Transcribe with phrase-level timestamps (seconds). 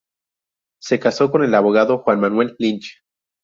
[0.81, 3.03] Se casó con el abogado Juan Manuel Lynch.